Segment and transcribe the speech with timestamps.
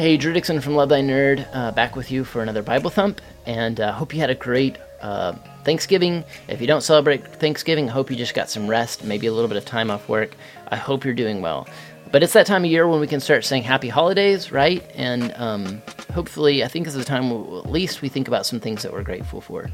[0.00, 3.20] Hey, Drew Dixon from Love Thy Nerd, uh, back with you for another Bible Thump,
[3.44, 6.24] and uh, hope you had a great uh, Thanksgiving.
[6.48, 9.46] If you don't celebrate Thanksgiving, I hope you just got some rest, maybe a little
[9.46, 10.34] bit of time off work.
[10.68, 11.68] I hope you're doing well.
[12.10, 14.82] But it's that time of year when we can start saying Happy Holidays, right?
[14.94, 15.82] And um,
[16.14, 18.94] hopefully, I think this is the time at least we think about some things that
[18.94, 19.68] we're grateful for.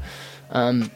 [0.49, 0.91] Um,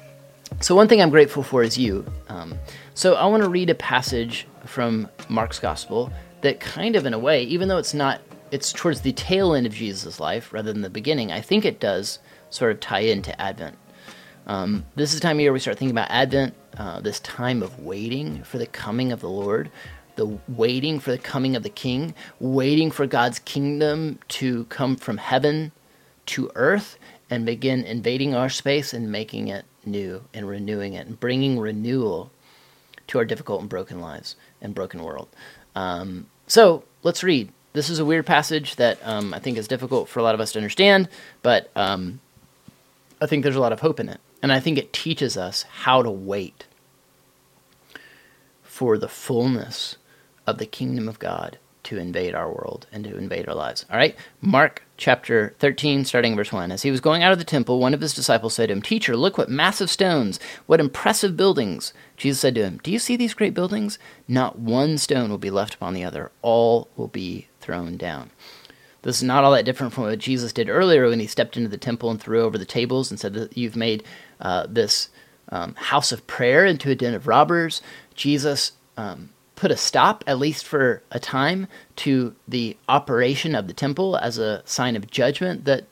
[0.59, 2.05] so, one thing I'm grateful for is you.
[2.27, 2.55] Um,
[2.95, 7.19] so, I want to read a passage from Mark's Gospel that kind of, in a
[7.19, 8.19] way, even though it's not,
[8.51, 11.79] it's towards the tail end of Jesus' life rather than the beginning, I think it
[11.79, 12.19] does
[12.49, 13.77] sort of tie into Advent.
[14.45, 17.63] Um, this is the time of year we start thinking about Advent, uh, this time
[17.63, 19.71] of waiting for the coming of the Lord,
[20.15, 25.17] the waiting for the coming of the King, waiting for God's kingdom to come from
[25.17, 25.71] heaven
[26.27, 26.97] to earth
[27.29, 32.31] and begin invading our space and making it new and renewing it and bringing renewal
[33.07, 35.29] to our difficult and broken lives and broken world.
[35.75, 37.51] Um, so let's read.
[37.73, 40.41] This is a weird passage that um, I think is difficult for a lot of
[40.41, 41.07] us to understand,
[41.41, 42.19] but um,
[43.21, 44.19] I think there's a lot of hope in it.
[44.41, 46.65] And I think it teaches us how to wait
[48.63, 49.97] for the fullness
[50.47, 53.85] of the kingdom of God to invade our world and to invade our lives.
[53.89, 54.15] All right?
[54.41, 56.71] Mark chapter 13, starting verse 1.
[56.71, 58.81] As he was going out of the temple, one of his disciples said to him,
[58.81, 61.93] Teacher, look what massive stones, what impressive buildings.
[62.17, 63.97] Jesus said to him, Do you see these great buildings?
[64.27, 68.31] Not one stone will be left upon the other, all will be thrown down.
[69.03, 71.69] This is not all that different from what Jesus did earlier when he stepped into
[71.69, 74.03] the temple and threw over the tables and said that you've made
[74.39, 75.09] uh, this
[75.49, 77.81] um, house of prayer into a den of robbers.
[78.13, 83.73] Jesus um, put a stop, at least for a time, to the operation of the
[83.73, 85.85] temple as a sign of judgment that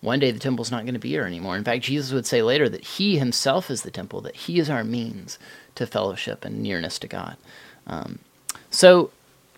[0.00, 1.54] one day the temple's not going to be here anymore.
[1.54, 4.70] In fact, Jesus would say later that he himself is the temple, that he is
[4.70, 5.38] our means
[5.74, 7.36] to fellowship and nearness to God.
[7.86, 8.20] Um,
[8.70, 9.10] so,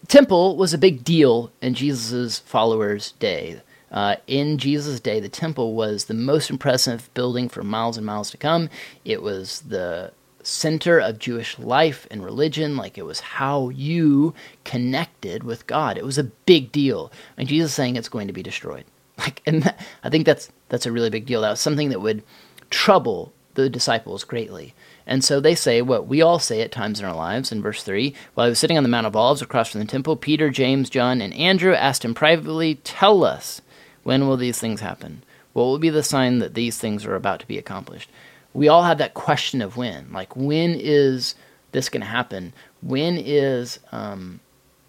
[0.08, 3.62] temple was a big deal in Jesus' followers' day.
[3.92, 8.32] Uh, in Jesus' day, the temple was the most impressive building for miles and miles
[8.32, 8.68] to come.
[9.04, 10.10] It was the
[10.44, 14.34] center of Jewish life and religion, like it was how you
[14.64, 15.98] connected with God.
[15.98, 17.10] It was a big deal.
[17.36, 18.84] And Jesus saying it's going to be destroyed.
[19.16, 21.42] Like and that, I think that's that's a really big deal.
[21.42, 22.24] That was something that would
[22.68, 24.74] trouble the disciples greatly.
[25.06, 27.52] And so they say what we all say at times in our lives.
[27.52, 29.86] In verse 3, while he was sitting on the Mount of Olives across from the
[29.86, 33.60] temple, Peter, James, John, and Andrew asked him privately, Tell us,
[34.02, 35.22] when will these things happen?
[35.52, 38.10] What will be the sign that these things are about to be accomplished?
[38.54, 40.12] We all have that question of when.
[40.12, 41.34] Like, when is
[41.72, 42.54] this going to happen?
[42.80, 44.40] When is, um,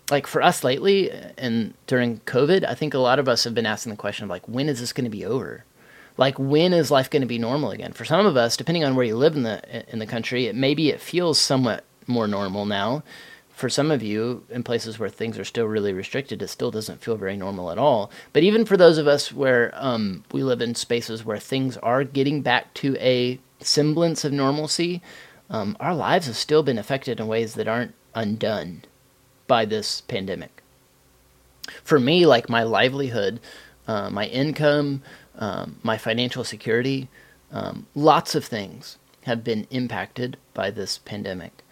[0.10, 3.66] like, for us lately and during COVID, I think a lot of us have been
[3.66, 5.66] asking the question of, like, when is this going to be over?
[6.18, 7.92] Like, when is life going to be normal again?
[7.92, 10.56] For some of us, depending on where you live in the in the country, it
[10.56, 13.04] maybe it feels somewhat more normal now.
[13.50, 17.02] For some of you, in places where things are still really restricted, it still doesn't
[17.02, 18.12] feel very normal at all.
[18.32, 22.04] But even for those of us where um, we live in spaces where things are
[22.04, 25.02] getting back to a semblance of normalcy,
[25.50, 28.84] um, our lives have still been affected in ways that aren't undone
[29.48, 30.62] by this pandemic.
[31.84, 33.40] For me, like my livelihood,
[33.88, 35.02] uh, my income,
[35.38, 37.10] um, my financial security,
[37.52, 41.64] um, lots of things have been impacted by this pandemic.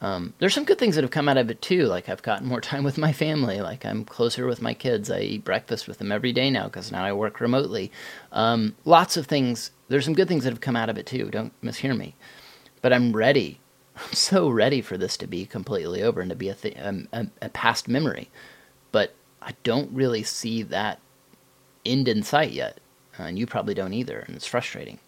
[0.00, 1.84] Um, there's some good things that have come out of it too.
[1.84, 3.60] Like I've gotten more time with my family.
[3.60, 5.10] Like I'm closer with my kids.
[5.10, 7.92] I eat breakfast with them every day now because now I work remotely.
[8.32, 11.28] Um, lots of things there's some good things that have come out of it too.
[11.30, 12.14] Don't mishear me.
[12.80, 13.60] But I'm ready.
[13.96, 17.06] I'm so ready for this to be completely over and to be a, th- a,
[17.12, 18.30] a, a past memory.
[18.92, 21.00] But I don't really see that
[21.84, 22.78] end in sight yet.
[23.18, 24.20] And you probably don't either.
[24.20, 25.00] And it's frustrating.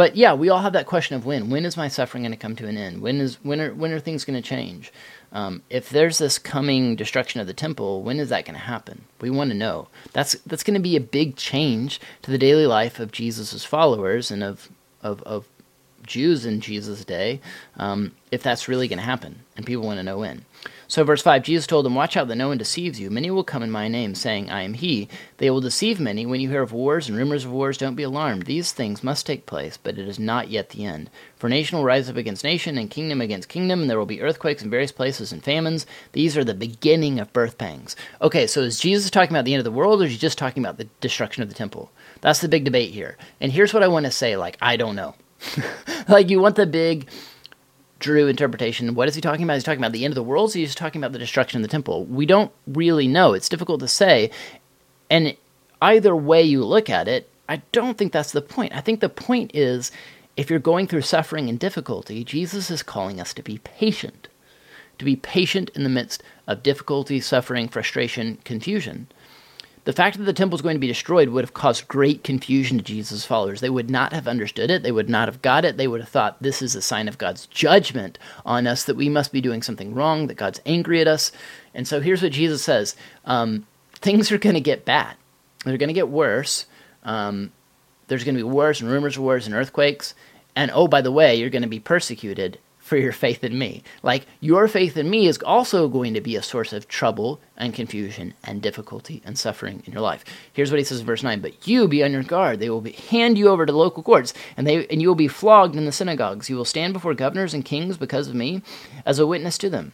[0.00, 1.50] But yeah, we all have that question of when.
[1.50, 3.02] When is my suffering going to come to an end?
[3.02, 4.90] When is when are when are things going to change?
[5.30, 9.04] Um, if there's this coming destruction of the temple, when is that going to happen?
[9.20, 9.88] We want to know.
[10.14, 14.30] That's that's going to be a big change to the daily life of Jesus' followers
[14.30, 14.70] and of
[15.02, 15.44] of, of
[16.10, 17.40] Jews in Jesus' day.
[17.76, 20.44] Um, if that's really going to happen, and people want to know when.
[20.86, 23.10] So, verse 5 Jesus told them, Watch out that no one deceives you.
[23.10, 25.08] Many will come in my name, saying, I am he.
[25.38, 26.26] They will deceive many.
[26.26, 28.46] When you hear of wars and rumors of wars, don't be alarmed.
[28.46, 31.08] These things must take place, but it is not yet the end.
[31.36, 34.20] For nation will rise up against nation, and kingdom against kingdom, and there will be
[34.20, 35.86] earthquakes in various places and famines.
[36.12, 37.94] These are the beginning of birth pangs.
[38.20, 40.38] Okay, so is Jesus talking about the end of the world, or is he just
[40.38, 41.90] talking about the destruction of the temple?
[42.20, 43.16] That's the big debate here.
[43.40, 45.14] And here's what I want to say like, I don't know.
[46.08, 47.08] like, you want the big
[47.98, 48.94] Drew interpretation.
[48.94, 49.54] What is he talking about?
[49.54, 51.68] He's talking about the end of the world, he's talking about the destruction of the
[51.68, 52.04] temple.
[52.06, 53.34] We don't really know.
[53.34, 54.30] It's difficult to say.
[55.10, 55.36] And
[55.82, 58.74] either way you look at it, I don't think that's the point.
[58.74, 59.90] I think the point is
[60.36, 64.28] if you're going through suffering and difficulty, Jesus is calling us to be patient,
[64.98, 69.08] to be patient in the midst of difficulty, suffering, frustration, confusion.
[69.84, 72.78] The fact that the temple is going to be destroyed would have caused great confusion
[72.78, 73.60] to Jesus' followers.
[73.60, 74.82] They would not have understood it.
[74.82, 75.76] They would not have got it.
[75.76, 79.08] They would have thought this is a sign of God's judgment on us, that we
[79.08, 81.32] must be doing something wrong, that God's angry at us.
[81.74, 82.94] And so here's what Jesus says
[83.24, 85.16] um, things are going to get bad,
[85.64, 86.66] they're going to get worse.
[87.02, 87.52] Um,
[88.08, 90.14] there's going to be wars and rumors of wars and earthquakes.
[90.56, 92.58] And oh, by the way, you're going to be persecuted
[92.90, 93.84] for your faith in me.
[94.02, 97.72] Like, your faith in me is also going to be a source of trouble and
[97.72, 100.24] confusion and difficulty and suffering in your life.
[100.52, 102.58] Here's what he says in verse 9 But you be on your guard.
[102.58, 105.28] They will be, hand you over to local courts, and, they, and you will be
[105.28, 106.50] flogged in the synagogues.
[106.50, 108.60] You will stand before governors and kings because of me
[109.06, 109.92] as a witness to them.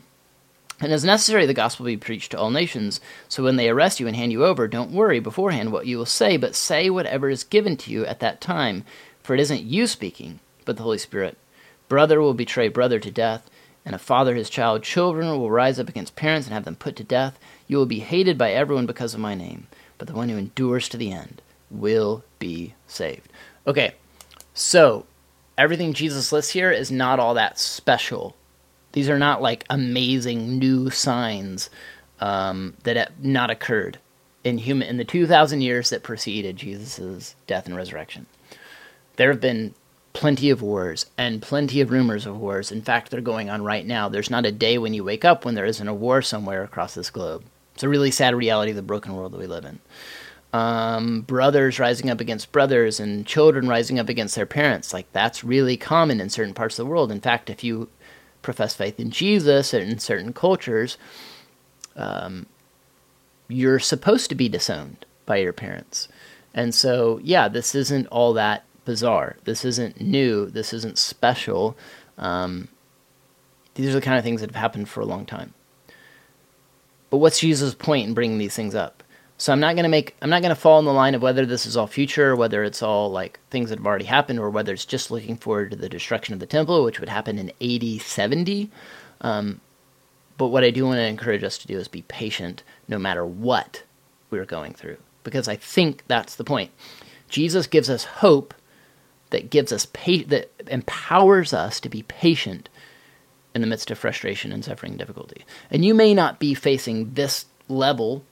[0.80, 2.98] And as necessary, the gospel be preached to all nations.
[3.28, 6.06] So when they arrest you and hand you over, don't worry beforehand what you will
[6.06, 8.84] say, but say whatever is given to you at that time.
[9.22, 11.36] For it isn't you speaking, but the Holy Spirit.
[11.88, 13.48] Brother will betray brother to death,
[13.84, 14.82] and a father his child.
[14.82, 17.38] Children will rise up against parents and have them put to death.
[17.68, 20.88] You will be hated by everyone because of my name, but the one who endures
[20.88, 21.40] to the end
[21.70, 23.32] will be saved.
[23.66, 23.94] Okay,
[24.54, 25.06] so
[25.56, 28.34] everything Jesus lists here is not all that special.
[28.92, 31.70] These are not like amazing new signs
[32.20, 33.98] um, that have not occurred
[34.42, 38.26] in human in the two thousand years that preceded Jesus' death and resurrection.
[39.16, 39.74] There have been
[40.16, 42.72] plenty of wars and plenty of rumors of wars.
[42.72, 44.08] In fact, they're going on right now.
[44.08, 46.94] There's not a day when you wake up when there isn't a war somewhere across
[46.94, 47.44] this globe.
[47.74, 49.78] It's a really sad reality of the broken world that we live in.
[50.54, 54.94] Um, brothers rising up against brothers and children rising up against their parents.
[54.94, 57.12] Like, that's really common in certain parts of the world.
[57.12, 57.90] In fact, if you
[58.40, 60.96] profess faith in Jesus in certain cultures,
[61.94, 62.46] um,
[63.48, 66.08] you're supposed to be disowned by your parents.
[66.54, 69.36] And so, yeah, this isn't all that bizarre.
[69.44, 70.46] This isn't new.
[70.46, 71.76] This isn't special.
[72.16, 72.68] Um,
[73.74, 75.52] these are the kind of things that have happened for a long time.
[77.10, 79.02] But what's Jesus' point in bringing these things up?
[79.38, 81.20] So I'm not going to make I'm not going to fall in the line of
[81.20, 84.48] whether this is all future, whether it's all like things that have already happened, or
[84.48, 87.52] whether it's just looking forward to the destruction of the temple, which would happen in
[87.60, 88.70] AD 70.
[89.20, 89.60] Um,
[90.38, 93.26] but what I do want to encourage us to do is be patient, no matter
[93.26, 93.82] what
[94.30, 96.70] we're going through, because I think that's the point.
[97.28, 98.54] Jesus gives us hope
[99.30, 102.68] that gives us pa- that empowers us to be patient
[103.54, 105.44] in the midst of frustration and suffering and difficulty.
[105.70, 108.22] And you may not be facing this level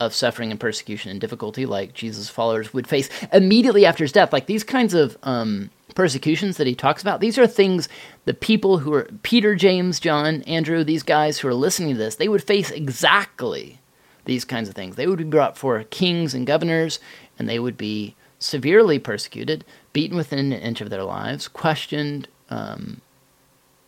[0.00, 4.32] of suffering and persecution and difficulty like Jesus' followers would face immediately after his death.
[4.32, 7.88] Like these kinds of um, persecutions that he talks about, these are things
[8.24, 12.16] the people who are Peter, James, John, Andrew, these guys who are listening to this,
[12.16, 13.80] they would face exactly
[14.24, 14.96] these kinds of things.
[14.96, 16.98] They would be brought for kings and governors,
[17.38, 23.00] and they would be severely persecuted, beaten within an inch of their lives, questioned, um,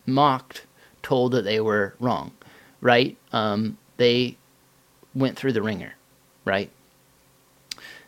[0.06, 0.64] mocked,
[1.02, 2.32] told that they were wrong,
[2.80, 3.18] right?
[3.32, 4.38] Um, they
[5.14, 5.94] went through the wringer,
[6.46, 6.70] right?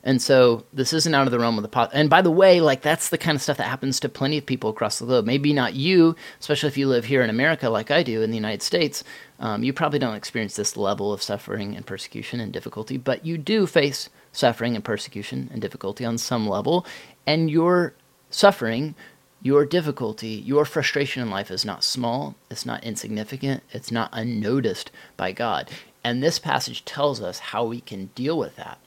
[0.05, 1.91] And so this isn't out of the realm of the pot.
[1.93, 4.47] And by the way, like that's the kind of stuff that happens to plenty of
[4.47, 5.27] people across the globe.
[5.27, 8.37] Maybe not you, especially if you live here in America, like I do in the
[8.37, 9.03] United States.
[9.41, 13.37] Um, you probably don't experience this level of suffering and persecution and difficulty, but you
[13.37, 14.09] do face
[14.39, 16.87] suffering and persecution and difficulty on some level.
[17.27, 17.95] And your
[18.31, 18.95] suffering,
[19.43, 24.91] your difficulty, your frustration in life is not small, it's not insignificant, it's not unnoticed
[25.17, 25.71] by God.
[26.05, 28.79] And this passage tells us how we can deal with that.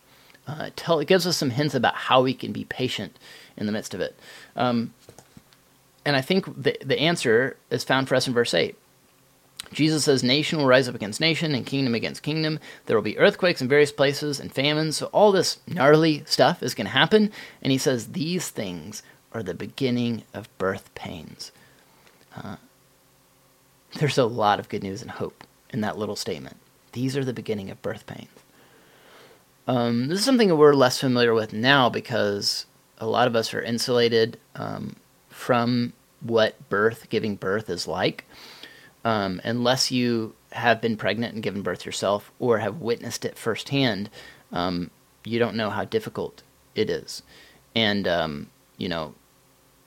[0.48, 3.18] Uh, it, tell, it gives us some hints about how we can be patient
[3.58, 4.18] in the midst of it.
[4.56, 4.94] Um,
[6.06, 8.75] and I think the, the answer is found for us in verse 8.
[9.74, 12.60] Jesus says, Nation will rise up against nation and kingdom against kingdom.
[12.86, 14.98] There will be earthquakes in various places and famines.
[14.98, 17.32] So, all this gnarly stuff is going to happen.
[17.62, 19.01] And he says, These things
[19.34, 21.51] are the beginning of birth pains.
[22.36, 22.58] Uh,
[23.96, 26.58] there's a lot of good news and hope in that little statement.
[26.92, 28.28] These are the beginning of birth pains.
[29.68, 32.66] Um, this is something that we're less familiar with now because
[32.98, 34.96] a lot of us are insulated um,
[35.30, 38.25] from what birth, giving birth, is like
[39.03, 44.10] um, unless you have been pregnant and given birth yourself or have witnessed it firsthand,
[44.51, 44.91] um,
[45.24, 46.43] you don't know how difficult
[46.75, 47.24] it is,
[47.75, 49.13] and um, you know,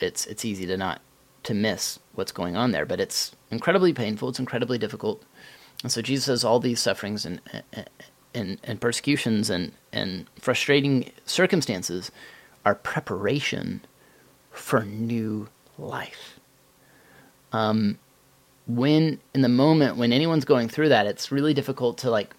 [0.01, 1.01] it's it's easy to not
[1.45, 4.29] to miss what's going on there, but it's incredibly painful.
[4.29, 5.23] It's incredibly difficult,
[5.83, 7.41] and so Jesus says all these sufferings and
[8.35, 12.11] and, and persecutions and and frustrating circumstances
[12.65, 13.83] are preparation
[14.51, 16.39] for new life.
[17.53, 17.99] Um,
[18.67, 22.35] when in the moment when anyone's going through that, it's really difficult to like.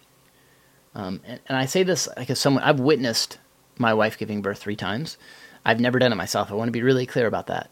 [0.93, 3.37] Um, and, and I say this like as someone I've witnessed
[3.77, 5.17] my wife giving birth three times.
[5.65, 6.51] I've never done it myself.
[6.51, 7.69] I want to be really clear about that.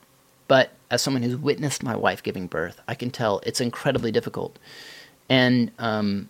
[0.48, 4.58] But as someone who's witnessed my wife giving birth, I can tell it's incredibly difficult,
[5.30, 6.30] and um,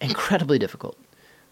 [0.00, 0.96] incredibly difficult.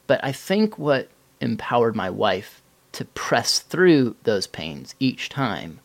[0.07, 1.09] But I think what
[1.41, 5.81] empowered my wife to press through those pains each time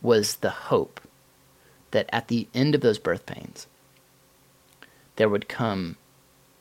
[0.00, 1.00] was the hope
[1.96, 3.66] that at the end of those birth pains,
[5.16, 5.96] there would come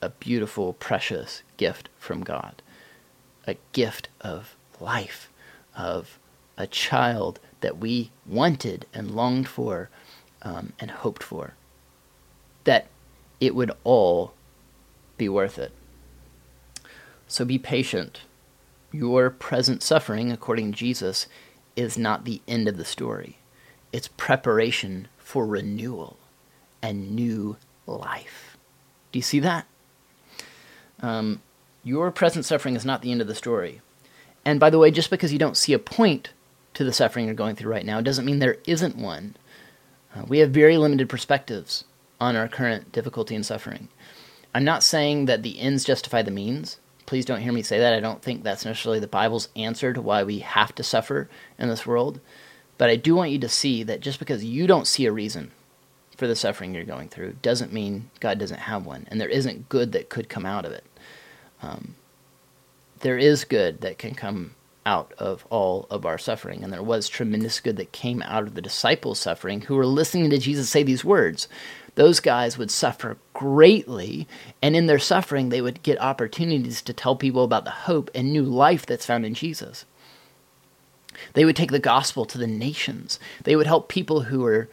[0.01, 2.61] a beautiful, precious gift from God,
[3.45, 5.29] a gift of life,
[5.75, 6.17] of
[6.57, 9.89] a child that we wanted and longed for
[10.41, 11.55] um, and hoped for,
[12.63, 12.87] that
[13.41, 14.33] it would all
[15.17, 15.73] be worth it.
[17.27, 18.21] So be patient.
[18.93, 21.27] Your present suffering, according to Jesus,
[21.75, 23.39] is not the end of the story.
[23.91, 26.17] It's preparation for renewal
[26.83, 28.57] and new life.
[29.11, 29.65] Do you see that?
[31.01, 31.41] Um,
[31.83, 33.81] your present suffering is not the end of the story.
[34.45, 36.29] And by the way, just because you don't see a point
[36.75, 39.35] to the suffering you're going through right now doesn't mean there isn't one.
[40.15, 41.85] Uh, we have very limited perspectives
[42.21, 43.89] on our current difficulty and suffering.
[44.53, 46.79] I'm not saying that the ends justify the means.
[47.07, 47.93] Please don't hear me say that.
[47.93, 51.67] I don't think that's necessarily the Bible's answer to why we have to suffer in
[51.67, 52.19] this world.
[52.77, 55.51] But I do want you to see that just because you don't see a reason
[56.17, 59.69] for the suffering you're going through doesn't mean God doesn't have one, and there isn't
[59.69, 60.83] good that could come out of it.
[61.61, 61.95] Um,
[62.99, 64.55] there is good that can come
[64.85, 68.53] out of all of our suffering, and there was tremendous good that came out of
[68.53, 71.47] the disciples' suffering who were listening to Jesus say these words.
[71.95, 74.27] Those guys would suffer greatly,
[74.61, 78.31] and in their suffering, they would get opportunities to tell people about the hope and
[78.31, 79.85] new life that's found in Jesus.
[81.33, 83.19] They would take the gospel to the nations.
[83.43, 84.69] They would help people who were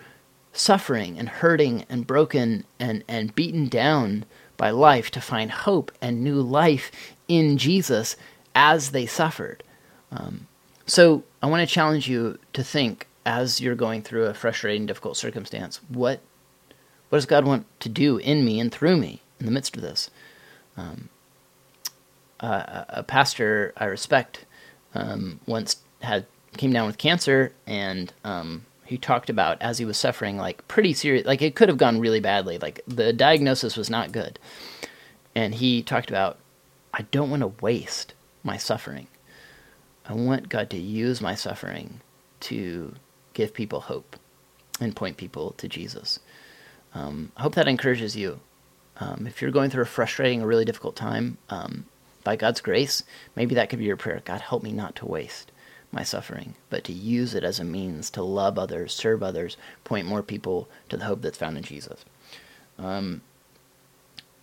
[0.53, 4.25] suffering and hurting and broken and, and beaten down
[4.57, 6.91] by life to find hope and new life
[7.27, 8.17] in Jesus
[8.55, 9.63] as they suffered.
[10.11, 10.47] Um,
[10.87, 15.17] so I want to challenge you to think as you're going through a frustrating, difficult
[15.17, 16.21] circumstance, what
[17.09, 19.83] what does God want to do in me and through me in the midst of
[19.83, 20.09] this?
[20.79, 21.11] Um,
[22.41, 24.47] uh, a pastor I respect
[24.95, 29.97] um, once had came down with cancer, and um, he talked about as he was
[29.97, 32.59] suffering, like pretty serious, like it could have gone really badly.
[32.59, 34.39] Like the diagnosis was not good,
[35.35, 36.39] and he talked about,
[36.93, 39.07] I don't want to waste my suffering.
[40.05, 42.01] I want God to use my suffering
[42.41, 42.95] to
[43.35, 44.17] give people hope
[44.81, 46.19] and point people to Jesus.
[46.93, 48.41] Um, I hope that encourages you.
[48.99, 51.87] Um, if you're going through a frustrating or really difficult time, um,
[52.25, 53.05] by God's grace,
[53.37, 54.21] maybe that could be your prayer.
[54.25, 55.52] God, help me not to waste
[55.93, 60.07] my suffering, but to use it as a means to love others, serve others, point
[60.07, 62.05] more people to the hope that's found in Jesus.
[62.79, 63.21] Um,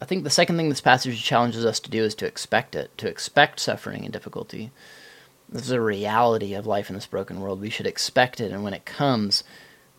[0.01, 2.95] I think the second thing this passage challenges us to do is to expect it,
[2.99, 4.71] to expect suffering and difficulty.
[5.49, 7.59] This is a reality of life in this broken world.
[7.59, 9.43] We should expect it, and when it comes,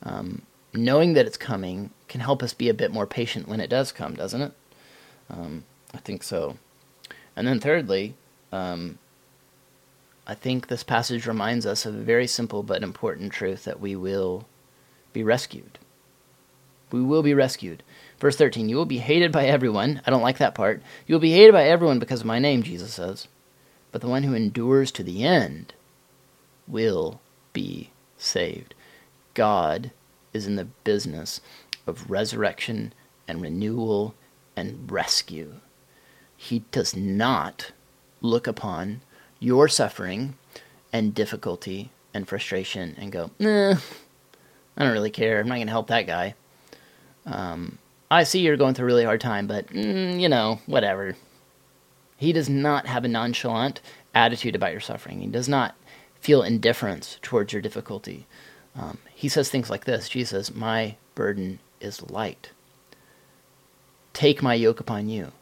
[0.04, 0.42] um,
[0.72, 3.90] knowing that it's coming can help us be a bit more patient when it does
[3.90, 4.52] come, doesn't it?
[5.28, 6.58] Um, I think so.
[7.36, 8.14] And then, thirdly,
[8.52, 8.98] um,
[10.30, 13.96] I think this passage reminds us of a very simple but important truth that we
[13.96, 14.46] will
[15.12, 15.80] be rescued.
[16.92, 17.82] We will be rescued.
[18.20, 20.00] Verse 13, you will be hated by everyone.
[20.06, 20.82] I don't like that part.
[21.08, 23.26] You will be hated by everyone because of my name, Jesus says.
[23.90, 25.74] But the one who endures to the end
[26.68, 27.20] will
[27.52, 28.76] be saved.
[29.34, 29.90] God
[30.32, 31.40] is in the business
[31.88, 32.92] of resurrection
[33.26, 34.14] and renewal
[34.54, 35.54] and rescue.
[36.36, 37.72] He does not
[38.20, 39.00] look upon
[39.40, 40.36] your suffering
[40.92, 43.74] and difficulty and frustration and go, nah,
[44.76, 45.40] I don't really care.
[45.40, 46.34] I'm not going to help that guy.
[47.26, 47.78] Um,
[48.10, 51.16] I see you're going through a really hard time, but, mm, you know, whatever.
[52.16, 53.80] He does not have a nonchalant
[54.14, 55.20] attitude about your suffering.
[55.20, 55.74] He does not
[56.20, 58.26] feel indifference towards your difficulty.
[58.76, 62.50] Um, he says things like this Jesus, My burden is light.
[64.12, 65.32] Take my yoke upon you.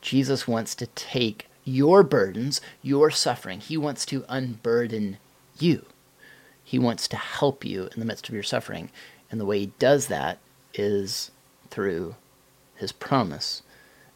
[0.00, 3.60] Jesus wants to take your burdens, your suffering.
[3.60, 5.18] He wants to unburden
[5.58, 5.84] you.
[6.64, 8.90] He wants to help you in the midst of your suffering.
[9.30, 10.38] And the way he does that
[10.74, 11.30] is
[11.70, 12.14] through
[12.74, 13.62] his promise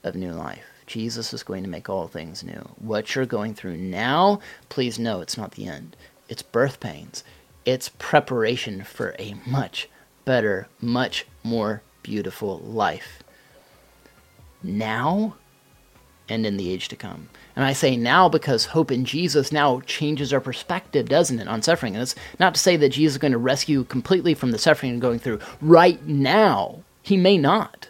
[0.02, 0.64] of new life.
[0.86, 2.68] Jesus is going to make all things new.
[2.78, 5.96] What you're going through now, please know it's not the end.
[6.28, 7.24] It's birth pains.
[7.64, 9.88] It's preparation for a much
[10.24, 13.22] better, much more beautiful life.
[14.62, 15.36] Now
[16.28, 17.28] and in the age to come.
[17.54, 21.62] And I say now because hope in Jesus now changes our perspective, doesn't it, on
[21.62, 21.94] suffering?
[21.94, 24.92] And it's not to say that Jesus is going to rescue completely from the suffering
[24.92, 26.82] you're going through right now.
[27.02, 27.88] He may not.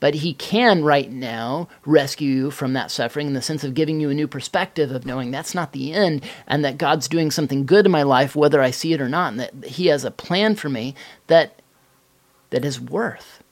[0.00, 4.00] But he can right now rescue you from that suffering in the sense of giving
[4.00, 7.64] you a new perspective of knowing that's not the end and that God's doing something
[7.64, 10.10] good in my life, whether I see it or not, and that he has a
[10.10, 10.94] plan for me
[11.28, 11.62] that
[12.50, 13.42] that is worth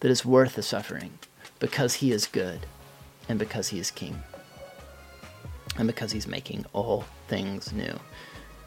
[0.00, 1.18] that is worth the suffering
[1.58, 2.66] because he is good
[3.30, 4.20] and because he is king.
[5.78, 7.96] and because He's making all things new.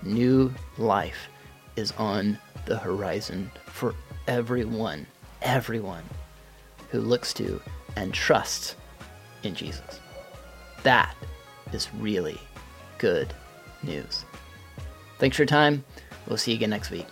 [0.03, 1.27] New life
[1.75, 3.93] is on the horizon for
[4.25, 5.05] everyone,
[5.41, 6.03] everyone
[6.91, 7.61] who looks to
[7.97, 8.77] and trusts
[9.43, 9.99] in Jesus.
[10.83, 11.13] That
[11.73, 12.39] is really
[12.99, 13.33] good
[13.83, 14.23] news.
[15.19, 15.83] Thanks for your time.
[16.25, 17.05] We'll see you again next week.